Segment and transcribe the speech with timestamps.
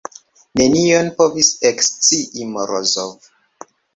[0.59, 3.13] Nenion povis ekscii Morozov.